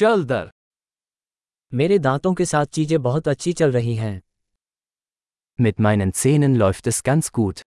[0.00, 0.50] चल दर
[1.72, 4.20] मेरे दांतों के साथ चीज़ें बहुत अच्छी चल रही हैं
[5.58, 7.60] Mit meinen Zähnen läuft es ganz gut.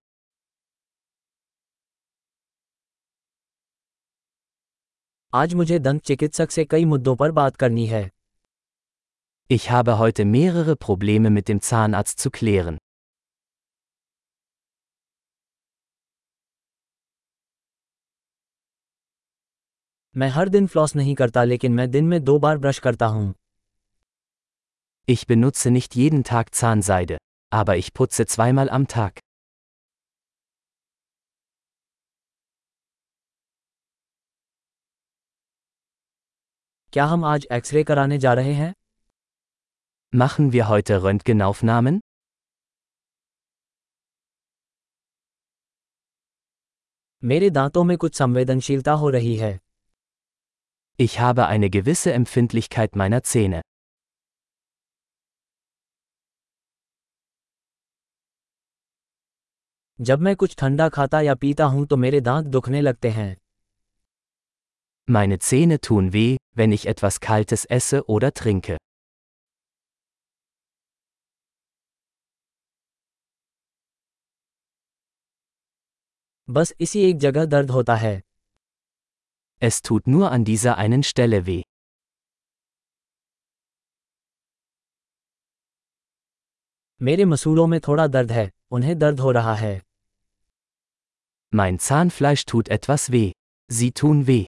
[5.34, 8.10] आज मुझे दंत चिकित्सक से कई मुद्दों पर बात करनी है
[9.50, 12.83] Ich habe heute mehrere Probleme mit dem Zahnarzt zu klären.
[20.18, 23.34] मैं हर दिन फ्लॉस नहीं करता लेकिन मैं दिन में दो बार ब्रश करता हूँ
[25.08, 27.18] Ich benutze nicht jeden Tag Zahnseide,
[27.52, 29.20] aber ich putze zweimal am Tag.
[36.94, 38.74] क्या हम आज एक्सरे कराने जा रहे हैं
[40.14, 42.00] Machen wir heute Röntgenaufnahmen?
[47.24, 49.63] मेरे दांतों में कुछ संवेदनशीलता हो रही है
[51.01, 53.61] Ich habe eine gewisse Empfindlichkeit meiner Zähne.
[59.99, 63.37] जब मैं कुछ ठंडा खाता या पीता हूं तो मेरे दांत दुखने लगते हैं
[65.09, 68.77] Meine Zähne tun weh, wenn ich etwas Kaltes esse oder trinke.
[76.49, 78.21] बस इसी एक जगह दर्द होता है
[79.63, 81.63] Es tut nur an dieser einen Stelle weh.
[87.03, 89.81] मेरे मसूड़ों में थोड़ा दर्द है उन्हें दर्द हो रहा है
[91.55, 93.33] Mein Zahnfleisch tut etwas weh.
[93.71, 94.45] Sie tun weh.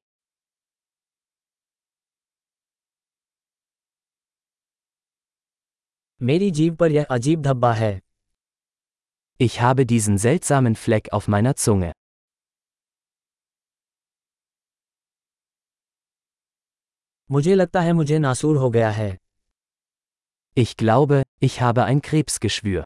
[6.23, 8.01] मेरी जीभ पर यह अजीब धब्बा है
[9.43, 11.93] Ich habe diesen seltsamen Fleck auf meiner Zunge.
[17.31, 19.11] मुझे लगता है मुझे नासूर हो गया है
[20.57, 22.85] Ich glaube, ich habe ein Krebsgeschwür.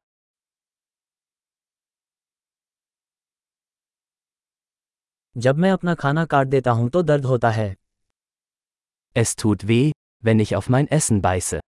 [5.37, 7.75] जब मैं अपना खाना काट देता हूं तो दर्द होता है
[9.17, 9.91] Es tut weh,
[10.25, 11.61] wenn ich auf mein Essen beiße.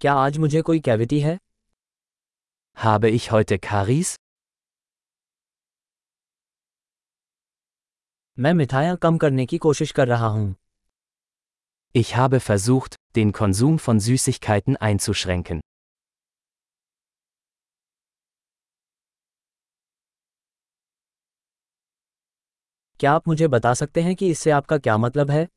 [0.00, 1.38] क्या आज मुझे कोई कैविटी है
[2.84, 4.14] Habe ich heute Karies?
[8.41, 10.55] मैं मिठाइयाँ कम करने की कोशिश कर रहा हूँ
[11.95, 15.59] Ich habe versucht, den Konsum von Süßigkeiten einzuschränken.
[22.99, 25.47] क्या आप मुझे बता सकते हैं कि इससे आपका क्या मतलब है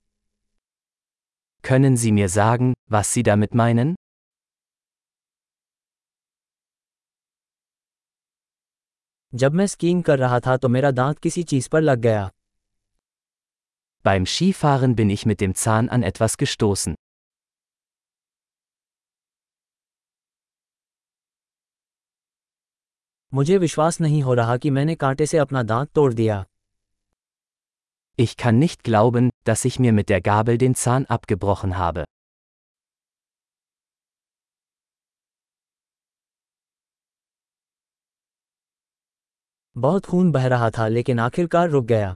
[1.70, 3.94] Können Sie mir sagen, was Sie damit meinen?
[9.32, 12.30] जब मैं स्कीइंग कर रहा था तो मेरा दांत किसी चीज़ पर लग गया
[14.03, 16.95] Beim Skifahren bin ich mit dem Zahn an etwas gestoßen.
[23.33, 26.45] मुझे विश्वास नहीं हो रहा कि मैंने कांटे से अपना दांत तोड़ दिया
[28.19, 32.05] Ich kann nicht glauben, dass ich mir mit der Gabel den Zahn abgebrochen habe.
[39.77, 42.15] बहुत खून बह रहा था लेकिन आखिरकार रुक गया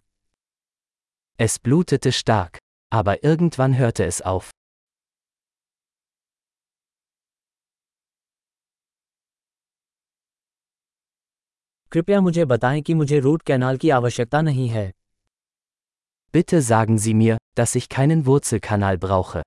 [1.37, 2.57] Es blutete stark.
[2.93, 4.51] Aber irgendwann hörte es auf.
[11.91, 14.91] कृपया मुझे बताएं कि मुझे रूट कैनाल की आवश्यकता नहीं है
[16.33, 19.41] Bitte sagen Sie mir, dass ich keinen Wurzelkanal brauche.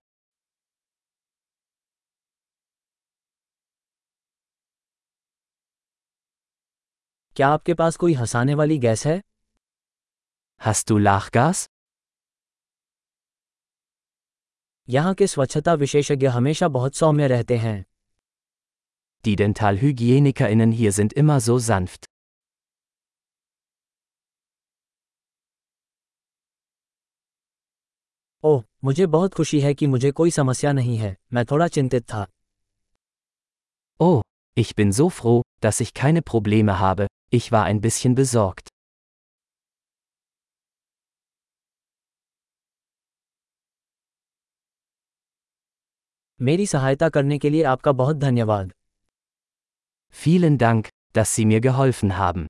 [7.37, 9.21] क्या आपके पास कोई हंसाने वाली गैस है
[10.67, 11.65] Hast du Lachgas?
[14.91, 17.85] यहाँ के स्वच्छता विशेषज्ञ हमेशा बहुत सौम्य रहते हैं
[19.25, 22.05] Die DentalhygienikerInnen hier sind immer so sanft.
[28.45, 32.27] ओह मुझे बहुत खुशी है कि मुझे कोई समस्या नहीं है मैं थोड़ा चिंतित था
[34.01, 34.21] Oh,
[34.57, 38.69] ich bin so froh, dass ich keine Probleme habe, ich war ein bisschen besorgt.
[46.42, 48.72] मेरी सहायता करने के लिए आपका बहुत धन्यवाद
[50.14, 52.49] Vielen Dank, dass Sie mir geholfen haben.